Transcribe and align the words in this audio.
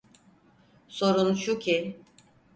Sorun 0.87 1.33
şu 1.33 1.59
ki… 1.59 1.99